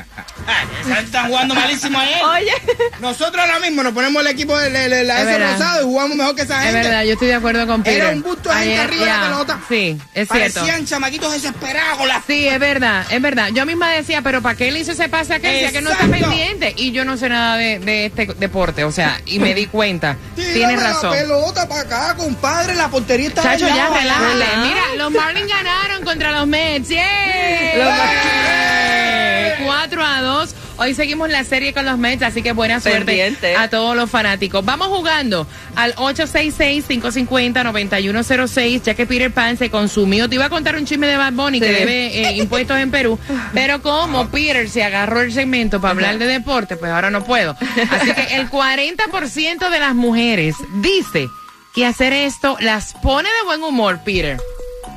Ay, 0.47 0.67
esa 0.81 0.89
gente 0.97 1.05
está 1.07 1.25
jugando 1.25 1.55
malísimo 1.55 1.99
a 1.99 2.05
él. 2.09 2.23
Oye, 2.43 2.53
Nosotros 3.01 3.39
ahora 3.45 3.59
mismo 3.61 3.83
nos 3.83 3.93
ponemos 3.93 4.21
el 4.23 4.29
equipo 4.29 4.59
de, 4.59 4.71
de 4.71 5.05
la 5.05 5.21
Es 5.21 5.29
S 5.29 5.39
verdad. 5.39 5.53
rosado 5.53 5.81
y 5.81 5.85
jugamos 5.85 6.17
mejor 6.17 6.35
que 6.35 6.43
esa 6.43 6.59
Es 6.67 6.73
gente. 6.73 6.89
verdad, 6.89 7.05
yo 7.05 7.13
estoy 7.13 7.29
de 7.29 7.35
acuerdo 7.35 7.67
con 7.67 7.83
Peter. 7.83 8.01
Era 8.03 8.11
un 8.15 8.23
busto 8.23 8.49
de 8.51 8.55
gente 8.57 8.81
arriba 8.81 9.05
de 9.05 9.11
la 9.11 9.23
pelota. 9.23 9.61
Sí, 9.69 9.99
es 10.15 10.29
cierto. 10.29 10.61
Parecían 10.61 10.87
chamaquitos 10.87 11.33
desesperados 11.33 11.99
con 11.99 12.09
la 12.09 12.23
Sí, 12.27 12.47
es 12.49 12.59
verdad, 12.59 13.07
es 13.11 13.23
verdad. 13.23 13.49
Yo 13.53 13.67
misma 13.67 13.91
decía, 13.91 14.23
pero 14.23 14.43
¿para 14.43 14.57
qué 14.57 14.71
le 14.71 14.81
hizo 14.81 14.93
ese 14.93 15.09
pase 15.09 15.33
a 15.35 15.37
aquel? 15.37 15.67
Aquel 15.67 15.85
no 15.85 15.91
está 15.91 16.07
pendiente. 16.07 16.75
Y 16.77 16.93
yo 16.93 17.05
no 17.05 17.17
sé 17.17 17.29
nada 17.29 17.57
de, 17.57 17.79
de 17.79 18.07
este 18.07 18.27
deporte, 18.27 18.85
o 18.85 18.93
sea, 18.93 19.21
y 19.27 19.39
me 19.39 19.55
di 19.55 19.67
cuenta. 19.67 20.17
Tienes 20.37 20.77
la 20.81 20.89
razón. 20.93 21.13
pelota 21.13 21.69
para 21.69 21.81
acá, 21.83 22.15
compadre. 22.17 22.75
La 22.75 22.89
portería 22.89 23.29
está 23.29 23.43
Chacho, 23.43 23.67
ya 23.69 23.87
allá. 23.87 24.17
Mira, 24.63 24.83
los 24.97 25.11
Marlins 25.13 25.49
ganaron 25.49 26.05
contra 26.05 26.33
los 26.33 26.47
Mets. 26.47 26.89
¡Yay! 26.89 27.79
Los 27.79 27.87
¡Yay! 27.89 29.65
4 29.65 30.05
a 30.05 30.21
2. 30.21 30.34
Hoy 30.77 30.93
seguimos 30.95 31.29
la 31.31 31.45
serie 31.45 31.73
con 31.73 31.85
los 31.85 31.99
Mets, 31.99 32.23
así 32.25 32.43
que 32.43 32.51
buena 32.53 32.81
suerte 32.81 33.05
Pendiente. 33.05 33.55
a 33.55 33.71
todos 33.71 33.95
los 33.95 34.11
fanáticos. 34.11 34.65
Vamos 34.65 34.89
jugando 34.89 35.47
al 35.77 35.95
866-550-9106, 35.95 38.83
ya 38.83 38.95
que 38.95 39.07
Peter 39.07 39.31
Pan 39.31 39.57
se 39.57 39.71
consumió. 39.71 40.29
Te 40.29 40.35
iba 40.35 40.47
a 40.47 40.51
contar 40.51 40.75
un 40.77 40.85
chisme 40.85 41.07
de 41.07 41.17
Bad 41.17 41.33
Bunny 41.35 41.61
que 41.61 41.73
debe 41.73 42.29
eh, 42.29 42.33
impuestos 42.37 42.77
en 42.79 42.91
Perú, 42.91 43.19
pero 43.55 43.81
como 43.83 44.29
Peter 44.29 44.69
se 44.69 44.83
agarró 44.83 45.21
el 45.21 45.33
segmento 45.33 45.81
para 45.81 45.93
hablar 45.93 46.19
de 46.19 46.27
deporte, 46.27 46.77
pues 46.77 46.91
ahora 46.91 47.11
no 47.11 47.23
puedo. 47.25 47.57
Así 47.91 48.13
que 48.13 48.35
el 48.37 48.51
40% 48.51 49.71
de 49.71 49.79
las 49.79 49.95
mujeres 49.95 50.57
dice 50.81 51.29
que 51.73 51.87
hacer 51.87 52.13
esto 52.13 52.57
las 52.61 52.95
pone 52.95 53.29
de 53.29 53.45
buen 53.45 53.63
humor, 53.63 54.01
Peter. 54.05 54.39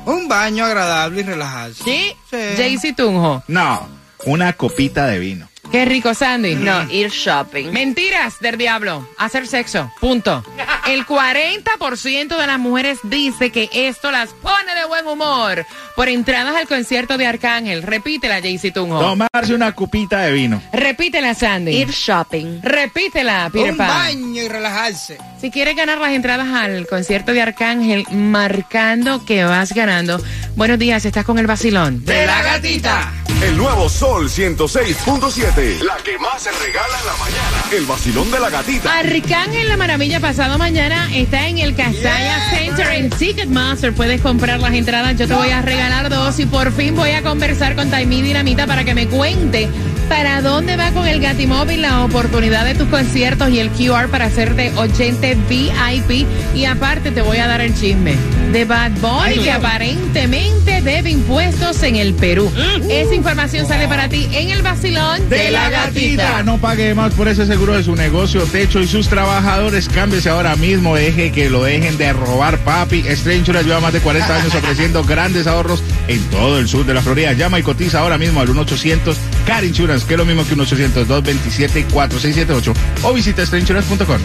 Un 0.06 0.26
baño 0.26 0.64
agradable 0.64 1.20
y 1.20 1.24
relajarse. 1.24 1.84
¿Sí? 1.84 2.12
Sí. 2.30 2.36
Jaycee 2.56 2.94
Tunjo. 2.94 3.44
No, 3.46 3.88
una 4.24 4.52
copita 4.54 5.06
de 5.06 5.18
vino. 5.18 5.47
Qué 5.70 5.84
rico, 5.84 6.14
Sandy. 6.14 6.54
no, 6.54 6.90
ir 6.90 7.10
shopping. 7.10 7.70
Mentiras 7.72 8.40
del 8.40 8.56
diablo. 8.56 9.06
Hacer 9.18 9.46
sexo. 9.46 9.90
Punto. 10.00 10.42
El 10.88 11.04
40% 11.04 12.38
de 12.40 12.46
las 12.46 12.58
mujeres 12.58 12.98
dice 13.02 13.50
que 13.50 13.68
esto 13.74 14.10
las 14.10 14.30
pone 14.30 14.74
de 14.74 14.86
buen 14.86 15.06
humor 15.06 15.66
por 15.94 16.08
entradas 16.08 16.56
al 16.56 16.66
concierto 16.66 17.18
de 17.18 17.26
Arcángel. 17.26 17.82
Repítela, 17.82 18.40
Jaycee 18.40 18.70
Tunjo. 18.70 18.98
Tomarse 18.98 19.52
una 19.54 19.72
copita 19.72 20.20
de 20.20 20.32
vino. 20.32 20.62
Repítela, 20.72 21.34
Sandy. 21.34 21.72
Ir 21.76 21.90
shopping. 21.90 22.60
Repítela, 22.62 23.50
Peter 23.52 23.72
Un 23.72 23.76
Pan. 23.76 23.88
baño 23.88 24.42
y 24.42 24.48
relajarse. 24.48 25.18
Si 25.38 25.50
quieres 25.50 25.76
ganar 25.76 25.98
las 25.98 26.12
entradas 26.12 26.48
al 26.48 26.86
concierto 26.86 27.34
de 27.34 27.42
Arcángel, 27.42 28.06
marcando 28.10 29.22
que 29.26 29.44
vas 29.44 29.74
ganando. 29.74 30.18
Buenos 30.56 30.78
días, 30.78 31.04
estás 31.04 31.26
con 31.26 31.38
el 31.38 31.46
vacilón. 31.46 32.02
De 32.06 32.24
la 32.24 32.42
gatita. 32.42 33.12
El 33.42 33.56
nuevo 33.56 33.88
Sol 33.88 34.28
106.7. 34.30 35.80
La 35.82 35.96
que 35.98 36.18
más 36.18 36.42
se 36.42 36.50
regala 36.50 36.98
en 36.98 37.06
la 37.06 37.16
mañana. 37.16 37.64
El 37.72 37.84
vacilón 37.84 38.30
de 38.32 38.40
la 38.40 38.50
gatita. 38.50 38.98
Arcángel 38.98 39.68
La 39.68 39.76
Maravilla 39.76 40.18
pasado 40.18 40.58
mañana 40.58 40.77
está 40.78 41.48
en 41.48 41.58
el 41.58 41.74
Casaya 41.74 42.50
Center 42.50 42.86
en 42.92 43.10
Ticketmaster. 43.10 43.92
Puedes 43.92 44.20
comprar 44.20 44.60
las 44.60 44.72
entradas. 44.74 45.18
Yo 45.18 45.26
te 45.26 45.34
voy 45.34 45.50
a 45.50 45.60
regalar 45.60 46.08
dos 46.08 46.38
y 46.38 46.46
por 46.46 46.72
fin 46.72 46.94
voy 46.94 47.10
a 47.10 47.22
conversar 47.22 47.74
con 47.74 47.90
Taimí 47.90 48.22
Dinamita 48.22 48.66
para 48.66 48.84
que 48.84 48.94
me 48.94 49.08
cuente 49.08 49.68
para 50.08 50.40
dónde 50.40 50.76
va 50.76 50.90
con 50.92 51.06
el 51.06 51.20
Gatimóvil 51.20 51.82
la 51.82 52.04
oportunidad 52.04 52.64
de 52.64 52.74
tus 52.74 52.88
conciertos 52.88 53.50
y 53.50 53.58
el 53.58 53.70
QR 53.70 54.08
para 54.08 54.26
hacerte 54.26 54.72
80 54.76 55.26
VIP. 55.48 56.26
Y 56.54 56.64
aparte 56.64 57.10
te 57.10 57.22
voy 57.22 57.38
a 57.38 57.48
dar 57.48 57.60
el 57.60 57.74
chisme 57.74 58.14
de 58.52 58.64
Bad 58.64 58.92
Bunny 59.00 59.42
que 59.42 59.50
aparentemente 59.50 60.80
debe 60.80 60.97
impuestos 61.28 61.82
en 61.82 61.96
el 61.96 62.14
Perú. 62.14 62.50
Esa 62.88 63.14
información 63.14 63.66
sale 63.66 63.86
para 63.86 64.08
ti 64.08 64.26
en 64.32 64.48
el 64.48 64.62
vacilón 64.62 65.28
de 65.28 65.50
la 65.50 65.68
gatita. 65.68 66.42
No 66.42 66.56
pague 66.56 66.94
más 66.94 67.12
por 67.12 67.28
ese 67.28 67.44
seguro 67.44 67.74
de 67.74 67.82
su 67.82 67.94
negocio, 67.94 68.44
techo 68.44 68.80
y 68.80 68.86
sus 68.86 69.08
trabajadores. 69.08 69.90
Cámbiese 69.90 70.30
ahora 70.30 70.56
mismo, 70.56 70.96
deje 70.96 71.30
que 71.30 71.50
lo 71.50 71.64
dejen 71.64 71.98
de 71.98 72.14
robar, 72.14 72.56
papi. 72.60 73.00
Strange 73.08 73.40
Insurance 73.40 73.68
lleva 73.68 73.80
más 73.80 73.92
de 73.92 74.00
40 74.00 74.36
años 74.36 74.54
ofreciendo 74.54 75.04
grandes 75.04 75.46
ahorros 75.46 75.82
en 76.08 76.22
todo 76.30 76.58
el 76.58 76.66
sur 76.66 76.86
de 76.86 76.94
la 76.94 77.02
Florida. 77.02 77.34
Llama 77.34 77.58
y 77.58 77.62
cotiza 77.62 78.00
ahora 78.00 78.16
mismo 78.16 78.40
al 78.40 78.48
1-800 78.48 79.14
Car 79.46 79.64
Insurance, 79.64 80.06
que 80.06 80.14
es 80.14 80.18
lo 80.18 80.24
mismo 80.24 80.46
que 80.46 80.54
un 80.54 80.60
800-227-4678 80.60 82.74
o 83.02 83.12
visita 83.12 83.44
strangeinsurance.com. 83.44 84.20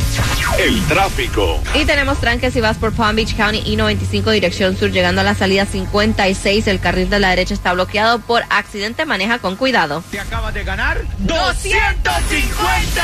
El 0.57 0.81
tráfico. 0.83 1.61
Y 1.75 1.83
tenemos 1.83 2.21
tranques 2.21 2.53
si 2.53 2.61
vas 2.61 2.77
por 2.77 2.93
Palm 2.93 3.17
Beach 3.17 3.35
County 3.35 3.61
y 3.65 3.75
95 3.75 4.31
dirección 4.31 4.77
sur 4.77 4.89
llegando 4.91 5.19
a 5.19 5.25
la 5.25 5.35
salida 5.35 5.65
56. 5.65 6.67
El 6.67 6.79
carril 6.79 6.92
de 6.95 7.19
la 7.19 7.29
derecha 7.29 7.53
está 7.53 7.73
bloqueado 7.73 8.19
por 8.19 8.43
accidente. 8.49 9.05
Maneja 9.05 9.39
con 9.39 9.55
cuidado. 9.55 10.03
Te 10.11 10.19
acabas 10.19 10.53
de 10.53 10.63
ganar 10.63 11.01
250 11.19 13.03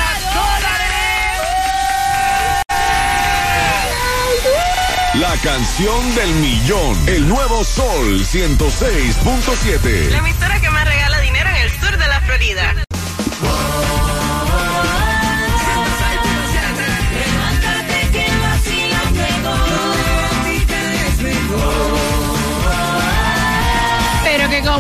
La 5.15 5.35
canción 5.43 6.15
del 6.15 6.29
millón. 6.35 7.09
El 7.09 7.27
nuevo 7.27 7.63
Sol 7.63 8.23
106.7. 8.23 10.17
emisora 10.17 10.61
que 10.61 10.69
más 10.69 10.87
regala 10.87 11.19
dinero 11.19 11.49
en 11.49 11.55
el 11.55 11.71
sur 11.71 11.97
de 11.97 12.07
la 12.07 12.21
Florida. 12.21 12.88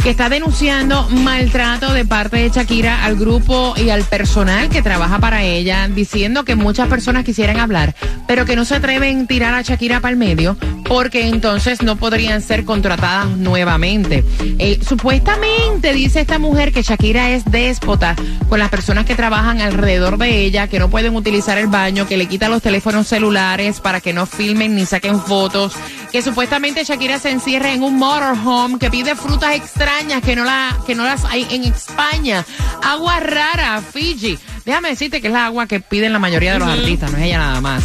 Que 0.03 0.11
está 0.11 0.29
denunciando 0.29 1.07
maltrato 1.09 1.91
de 1.93 2.05
parte 2.05 2.37
de 2.37 2.49
Shakira 2.49 3.03
al 3.03 3.15
grupo 3.15 3.73
y 3.75 3.89
al 3.89 4.03
personal 4.03 4.69
que 4.69 4.83
trabaja 4.83 5.17
para 5.17 5.41
ella, 5.41 5.87
diciendo 5.87 6.45
que 6.45 6.55
muchas 6.55 6.89
personas 6.89 7.23
quisieran 7.23 7.59
hablar, 7.59 7.95
pero 8.27 8.45
que 8.45 8.55
no 8.55 8.65
se 8.65 8.75
atreven 8.75 9.21
a 9.21 9.25
tirar 9.25 9.53
a 9.55 9.63
Shakira 9.63 9.99
para 9.99 10.11
el 10.11 10.17
medio, 10.17 10.57
porque 10.87 11.27
entonces 11.27 11.81
no 11.81 11.95
podrían 11.95 12.41
ser 12.41 12.65
contratadas 12.65 13.29
nuevamente. 13.29 14.23
Eh, 14.59 14.79
supuestamente 14.87 15.86
dice 15.93 16.21
esta 16.21 16.39
mujer 16.39 16.71
que 16.71 16.81
Shakira 16.81 17.29
es 17.31 17.45
déspota 17.45 18.15
con 18.49 18.59
las 18.59 18.69
personas 18.69 19.05
que 19.05 19.15
trabajan 19.15 19.61
alrededor 19.61 20.17
de 20.17 20.41
ella, 20.41 20.67
que 20.67 20.79
no 20.79 20.89
pueden 20.89 21.15
utilizar 21.15 21.57
el 21.57 21.67
baño, 21.67 22.07
que 22.07 22.17
le 22.17 22.27
quita 22.27 22.49
los 22.49 22.61
teléfonos 22.61 23.07
celulares 23.07 23.79
para 23.79 24.01
que 24.01 24.13
no 24.13 24.25
filmen 24.25 24.75
ni 24.75 24.85
saquen 24.85 25.19
fotos, 25.19 25.73
que 26.11 26.21
supuestamente 26.21 26.83
Shakira 26.83 27.19
se 27.19 27.31
encierra 27.31 27.73
en 27.73 27.83
un 27.83 27.97
motorhome, 27.97 28.79
que 28.79 28.89
pide 28.89 29.15
frutas 29.15 29.55
extrañas 29.55 30.21
que 30.21 30.35
no, 30.35 30.43
la, 30.43 30.77
que 30.85 30.95
no 30.95 31.03
las 31.03 31.25
hay 31.25 31.47
en 31.51 31.63
España, 31.63 32.45
agua 32.83 33.19
rara, 33.19 33.81
Fiji. 33.81 34.37
Déjame 34.65 34.89
decirte 34.89 35.21
que 35.21 35.27
es 35.27 35.33
la 35.33 35.45
agua 35.45 35.67
que 35.67 35.79
piden 35.79 36.11
la 36.11 36.19
mayoría 36.19 36.53
de 36.53 36.59
los 36.59 36.67
artistas, 36.67 37.11
no 37.11 37.17
es 37.17 37.23
ella 37.25 37.37
nada 37.37 37.61
más. 37.61 37.83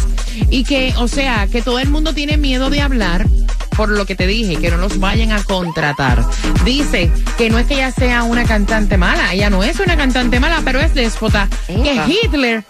Y 0.49 0.63
que, 0.63 0.93
o 0.97 1.07
sea, 1.07 1.47
que 1.47 1.61
todo 1.61 1.79
el 1.79 1.89
mundo 1.89 2.13
tiene 2.13 2.37
miedo 2.37 2.69
de 2.69 2.81
hablar 2.81 3.25
por 3.75 3.89
lo 3.89 4.05
que 4.05 4.15
te 4.15 4.27
dije, 4.27 4.57
que 4.57 4.69
no 4.71 4.77
los 4.77 4.99
vayan 4.99 5.31
a 5.31 5.43
contratar. 5.43 6.23
Dice 6.63 7.11
que 7.37 7.49
no 7.49 7.57
es 7.59 7.67
que 7.67 7.75
ella 7.75 7.91
sea 7.91 8.23
una 8.23 8.45
cantante 8.45 8.97
mala, 8.97 9.33
ella 9.33 9.49
no 9.49 9.63
es 9.63 9.79
una 9.79 9.97
cantante 9.97 10.39
mala, 10.39 10.61
pero 10.63 10.79
es 10.79 10.93
déspota. 10.93 11.47
Que. 11.67 12.01
Hitler, 12.07 12.63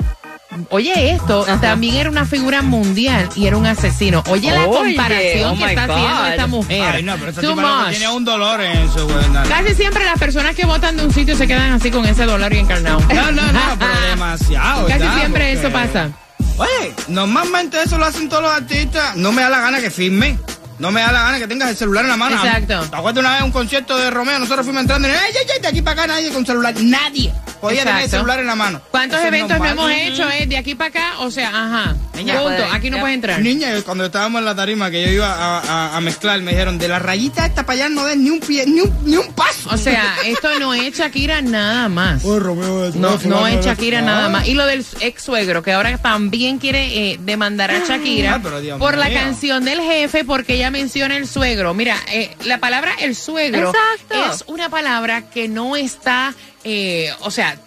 oye 0.69 1.11
esto, 1.11 1.45
también 1.61 1.95
era 1.95 2.09
una 2.09 2.25
figura 2.25 2.61
mundial 2.61 3.29
y 3.35 3.47
era 3.47 3.57
un 3.57 3.65
asesino. 3.65 4.23
Oye 4.29 4.51
la 4.51 4.65
comparación 4.65 5.51
oh 5.51 5.57
que 5.57 5.65
está 5.65 5.83
haciendo 5.85 6.25
esta 6.25 6.47
mujer. 6.47 6.95
Ay, 6.95 7.03
no, 7.03 7.15
pero 7.17 7.33
Too 7.33 7.55
much. 7.55 7.89
tiene 7.89 8.09
un 8.09 8.25
dolor 8.25 8.61
en 8.61 8.77
eso, 8.77 9.07
güey. 9.07 9.29
No, 9.29 9.43
Casi 9.43 9.75
siempre 9.75 10.05
las 10.05 10.19
personas 10.19 10.55
que 10.55 10.65
votan 10.65 10.97
de 10.97 11.05
un 11.05 11.13
sitio 11.13 11.35
se 11.35 11.47
quedan 11.47 11.73
así 11.73 11.91
con 11.91 12.05
ese 12.05 12.25
dolor 12.25 12.53
y 12.53 12.59
encarnado. 12.59 12.99
no, 12.99 13.31
no, 13.31 13.51
no, 13.51 13.59
pero 13.79 13.91
demasiado. 14.09 14.87
Casi 14.87 14.99
ya, 14.99 15.15
siempre 15.15 15.53
porque- 15.55 15.67
eso 15.67 15.71
pasa. 15.71 16.09
Oye, 16.57 16.93
normalmente 17.07 17.81
eso 17.81 17.97
lo 17.97 18.05
hacen 18.05 18.29
todos 18.29 18.43
los 18.43 18.51
artistas. 18.51 19.15
No 19.15 19.31
me 19.31 19.41
da 19.41 19.49
la 19.49 19.59
gana 19.59 19.81
que 19.81 19.89
firmen. 19.89 20.39
No 20.83 20.91
me 20.91 20.99
da 20.99 21.13
la 21.13 21.23
gana 21.23 21.39
que 21.39 21.47
tengas 21.47 21.69
el 21.69 21.77
celular 21.77 22.03
en 22.03 22.09
la 22.09 22.17
mano. 22.17 22.35
Exacto. 22.35 22.89
¿Te 22.89 22.97
acuerdas 22.97 23.21
una 23.21 23.31
vez 23.31 23.39
en 23.39 23.45
un 23.45 23.51
concierto 23.53 23.97
de 23.97 24.11
Romeo? 24.11 24.37
Nosotros 24.37 24.65
fuimos 24.65 24.81
entrando 24.81 25.07
y 25.07 25.11
¡ay, 25.11 25.17
ay, 25.33 25.47
ay! 25.55 25.61
De 25.61 25.67
aquí 25.69 25.81
para 25.81 26.03
acá 26.03 26.07
nadie 26.07 26.29
con 26.29 26.45
celular. 26.45 26.75
Nadie 26.77 27.31
podía 27.63 27.83
tener 27.83 28.03
el 28.03 28.09
celular 28.09 28.39
en 28.39 28.47
la 28.47 28.55
mano. 28.55 28.81
¿Cuántos 28.91 29.19
Eso 29.19 29.27
eventos 29.27 29.57
no 29.59 29.65
hemos 29.65 29.91
hecho 29.91 30.29
eh, 30.29 30.45
de 30.45 30.57
aquí 30.57 30.75
para 30.75 30.89
acá? 30.89 31.19
O 31.19 31.31
sea, 31.31 31.49
ajá. 31.49 31.95
Niña, 32.15 32.33
Punto. 32.35 32.47
puede- 32.57 32.63
Aquí 32.71 32.89
no 32.89 32.97
ya. 32.97 33.01
puedes 33.01 33.15
entrar. 33.15 33.39
Niña, 33.41 33.69
cuando 33.83 34.05
estábamos 34.05 34.39
en 34.39 34.45
la 34.45 34.55
tarima 34.55 34.91
que 34.91 35.01
yo 35.03 35.11
iba 35.11 35.33
a, 35.33 35.59
a- 35.59 35.97
a 35.97 36.01
mezclar, 36.01 36.39
me 36.41 36.51
dijeron, 36.51 36.77
de 36.77 36.87
la 36.87 36.99
rayita 36.99 37.45
esta 37.45 37.65
para 37.65 37.85
allá 37.85 37.89
no 37.89 38.05
des 38.05 38.17
ni 38.17 38.29
un 38.29 38.39
pie, 38.39 38.65
ni 38.67 38.81
un, 38.81 38.93
ni 39.05 39.17
un 39.17 39.33
paso. 39.33 39.69
O 39.71 39.77
sea, 39.77 40.15
esto 40.25 40.59
no 40.59 40.73
es 40.73 40.95
Shakira 40.97 41.41
nada 41.41 41.89
más. 41.89 42.23
Romeo, 42.23 42.91
No, 42.95 43.17
no 43.25 43.47
es 43.47 43.65
Shakira 43.65 43.99
Ah. 43.99 44.01
nada 44.03 44.29
más. 44.29 44.47
Y 44.47 44.53
lo 44.53 44.65
del 44.65 44.85
ex 44.99 45.21
suegro, 45.23 45.63
que 45.63 45.71
ahora 45.73 45.97
también 45.97 46.57
quiere 46.59 47.11
eh, 47.13 47.19
demandar 47.21 47.71
a 47.71 47.79
Shakira 47.85 48.35
Ah, 48.35 48.39
pero 48.43 48.59
Dios 48.61 48.77
por 48.79 48.97
la 48.97 49.05
mío. 49.09 49.19
canción 49.19 49.63
del 49.65 49.79
jefe, 49.81 50.23
porque 50.23 50.55
ella 50.55 50.69
menciona 50.71 51.17
el 51.17 51.27
suegro. 51.27 51.73
Mira, 51.73 51.97
eh, 52.11 52.35
la 52.45 52.59
palabra 52.59 52.91
el 52.99 53.15
suegro 53.15 53.71
Exacto. 53.71 54.33
es 54.33 54.43
una 54.47 54.69
palabra 54.69 55.29
que 55.29 55.47
no 55.47 55.75
está, 55.75 56.33
eh, 56.63 57.11
o 57.21 57.31
sea, 57.31 57.57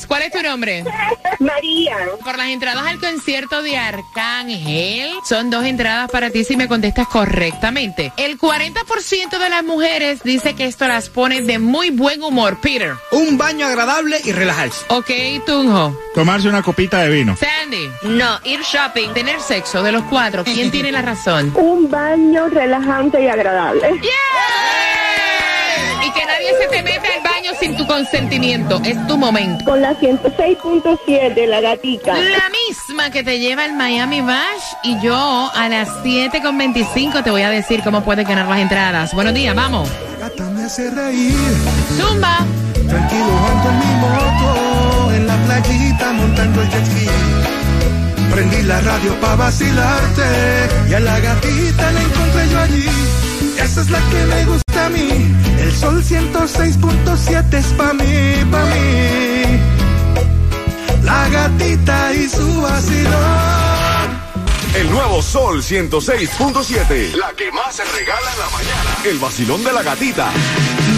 ¿Cuál 0.06 0.22
es 0.22 0.32
tu 0.32 0.42
nombre? 0.42 0.84
María. 1.38 1.96
Por 2.24 2.38
las 2.38 2.48
entradas 2.48 2.86
al 2.86 2.98
concierto 2.98 3.62
de 3.62 3.76
Arcángel, 3.76 5.10
son 5.28 5.50
dos 5.50 5.64
entradas 5.64 6.10
para 6.10 6.30
ti 6.30 6.44
si 6.44 6.56
me 6.56 6.66
contestas 6.68 7.08
correctamente. 7.08 8.12
El 8.16 8.38
40% 8.38 9.38
de 9.38 9.48
las 9.50 9.62
mujeres 9.64 10.22
dice 10.22 10.54
que 10.54 10.64
esto 10.64 10.88
las 10.88 11.08
pone 11.10 11.42
de 11.42 11.58
muy 11.58 11.90
buen 11.90 12.22
humor, 12.22 12.58
Peter. 12.60 12.94
Un 13.10 13.36
baño 13.36 13.66
agradable 13.66 14.18
y 14.24 14.32
relajarse. 14.32 14.84
Ok, 14.88 15.10
Tunjo. 15.46 15.96
Tomarse 16.14 16.48
una 16.48 16.62
copita 16.62 17.02
de 17.02 17.10
vino. 17.10 17.36
Sandy. 17.36 17.90
No, 18.02 18.40
ir 18.44 18.60
shopping. 18.62 19.12
Tener 19.12 19.40
sexo 19.40 19.82
de 19.82 19.92
los 19.92 20.02
cuatro. 20.04 20.44
¿Quién 20.44 20.70
tiene 20.70 20.90
la 20.92 21.02
razón? 21.02 21.52
Un 21.56 21.90
baño 21.90 22.48
relajante 22.48 23.22
y 23.22 23.28
agradable. 23.28 24.00
Y 26.04 26.10
que 26.12 26.24
nadie 26.26 26.52
se 26.60 26.66
te 26.68 26.82
meta 26.82 27.11
sin 27.62 27.76
tu 27.76 27.86
consentimiento. 27.86 28.80
Es 28.84 29.06
tu 29.06 29.16
momento. 29.16 29.64
Con 29.64 29.80
la 29.80 29.94
106.7, 29.94 31.46
la 31.46 31.60
gatica. 31.60 32.14
La 32.14 32.50
misma 32.50 33.10
que 33.10 33.22
te 33.22 33.38
lleva 33.38 33.64
el 33.64 33.74
Miami 33.74 34.20
Bash 34.20 34.62
y 34.82 35.00
yo 35.00 35.50
a 35.54 35.68
las 35.68 35.88
7.25 36.02 37.22
te 37.22 37.30
voy 37.30 37.42
a 37.42 37.50
decir 37.50 37.82
cómo 37.84 38.02
puedes 38.02 38.26
ganar 38.26 38.48
las 38.48 38.58
entradas. 38.58 39.14
Buenos 39.14 39.34
días, 39.34 39.54
vamos. 39.54 39.88
Gata 40.20 40.44
me 40.50 40.64
hace 40.64 40.90
reír, 40.90 41.34
Zumba. 41.96 42.38
tranquilo 42.74 43.32
ando 43.50 43.70
en 43.70 43.78
mi 43.78 43.94
moto, 44.00 45.12
en 45.14 45.26
la 45.26 45.36
playita 45.44 46.12
montando 46.12 46.62
el 46.62 46.68
jet 46.68 46.86
ski. 46.86 47.06
Prendí 48.32 48.62
la 48.62 48.80
radio 48.80 49.20
pa' 49.20 49.36
vacilarte 49.36 50.22
y 50.88 50.94
a 50.94 51.00
la 51.00 51.20
gatita 51.20 51.92
la 51.92 52.00
encontré 52.00 52.48
yo 52.50 52.58
allí. 52.60 52.86
Esa 53.62 53.80
es 53.82 53.90
la 53.90 53.98
que 54.10 54.24
me 54.24 54.44
gusta 54.46 54.86
a 54.86 54.88
mí, 54.88 55.34
el 55.72 55.78
sol 55.78 56.02
106.7 56.02 57.54
es 57.54 57.66
pa' 57.66 57.92
mí, 57.94 58.04
pa' 58.50 58.64
mí. 58.66 59.60
La 61.02 61.28
gatita 61.28 62.12
y 62.14 62.28
su 62.28 62.60
vacilón. 62.60 64.22
El 64.74 64.90
nuevo 64.90 65.20
Sol 65.20 65.62
106.7. 65.62 67.14
La 67.14 67.32
que 67.36 67.50
más 67.52 67.76
se 67.76 67.84
regala 67.84 68.32
en 68.32 68.38
la 68.38 68.50
mañana. 68.50 68.98
El 69.04 69.18
vacilón 69.18 69.64
de 69.64 69.72
la 69.72 69.82
gatita. 69.82 70.30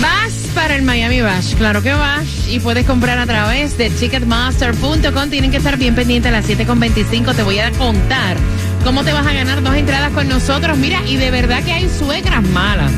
Vas 0.01 0.33
para 0.55 0.77
el 0.77 0.83
Miami 0.83 1.23
Bash, 1.23 1.55
claro 1.55 1.83
que 1.83 1.93
vas. 1.93 2.27
Y 2.49 2.61
puedes 2.61 2.87
comprar 2.87 3.19
a 3.19 3.27
través 3.27 3.77
de 3.79 3.91
Ticketmaster.com. 3.91 5.31
Tienen 5.31 5.51
que 5.51 5.57
estar 5.57 5.77
bien 5.77 5.95
pendientes 5.95 6.31
a 6.31 6.33
las 6.33 6.49
7.25. 6.49 7.35
Te 7.35 7.43
voy 7.43 7.59
a 7.59 7.71
contar 7.73 8.37
cómo 8.85 9.03
te 9.05 9.13
vas 9.13 9.27
a 9.27 9.33
ganar 9.33 9.63
dos 9.63 9.75
entradas 9.75 10.13
con 10.13 10.29
nosotros. 10.29 10.79
Mira, 10.79 11.03
y 11.07 11.17
de 11.17 11.31
verdad 11.31 11.63
que 11.65 11.73
hay 11.73 11.89
suegras 11.89 12.43
malas. 12.49 12.93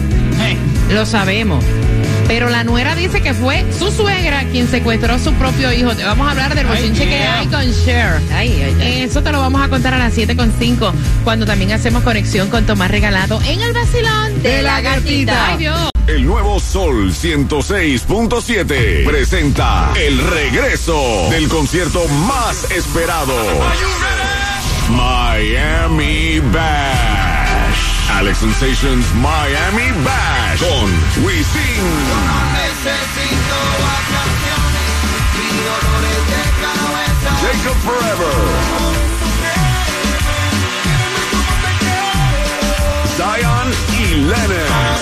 Lo 0.90 1.04
sabemos. 1.04 1.64
Pero 2.28 2.50
la 2.50 2.64
nuera 2.64 2.94
dice 2.96 3.20
que 3.20 3.34
fue 3.34 3.64
su 3.78 3.90
suegra 3.90 4.44
quien 4.50 4.68
secuestró 4.68 5.14
a 5.14 5.18
su 5.18 5.32
propio 5.34 5.72
hijo. 5.72 5.94
Te 5.94 6.04
vamos 6.04 6.26
a 6.26 6.32
hablar 6.32 6.54
del 6.54 6.66
bochinche 6.66 7.08
que 7.08 7.22
hay 7.22 7.46
con 7.46 7.64
Cher. 7.84 8.20
Eso 8.80 9.22
te 9.22 9.30
lo 9.30 9.40
vamos 9.40 9.62
a 9.62 9.68
contar 9.68 9.94
a 9.94 9.98
las 9.98 10.16
7.5 10.16 10.92
cuando 11.22 11.46
también 11.46 11.72
hacemos 11.72 12.02
conexión 12.02 12.48
con 12.50 12.66
Tomás 12.66 12.90
Regalado 12.90 13.40
en 13.42 13.60
el 13.60 13.72
vacilón 13.72 14.42
de, 14.42 14.62
la 14.62 14.80
gatita. 14.80 15.52
Ay, 15.52 15.58
Dios. 15.58 15.90
El 16.08 16.24
nuevo 16.24 16.58
Sol 16.60 17.12
106.7 17.12 19.04
presenta 19.04 19.92
el 19.96 20.18
regreso 20.18 21.28
del 21.30 21.48
concierto 21.48 22.06
más 22.08 22.70
esperado. 22.70 23.34
Miami 24.90 26.40
Bash. 26.52 27.25
Alex 28.18 28.38
Sensations 28.38 29.04
Miami 29.16 29.92
Bash 30.02 30.60
con 30.60 30.88
Wisin. 31.22 31.84
Jacob 37.42 37.76
Forever. 37.84 38.36
Zion 43.16 43.68
y 44.00 44.14
Lennox. 44.14 44.96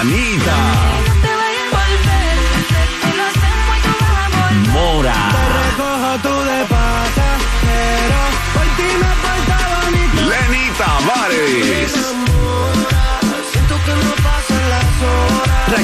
Anita. 0.00 0.93